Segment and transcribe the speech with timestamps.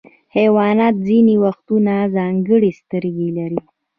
[0.35, 3.59] حیوانات ځینې وختونه ځانګړي سترګې لري.